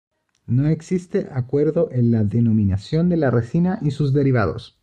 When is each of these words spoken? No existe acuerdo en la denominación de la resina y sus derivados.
No 0.47 0.65
existe 0.67 1.27
acuerdo 1.31 1.89
en 1.91 2.09
la 2.09 2.23
denominación 2.23 3.07
de 3.07 3.17
la 3.17 3.29
resina 3.29 3.77
y 3.83 3.91
sus 3.91 4.13
derivados. 4.13 4.79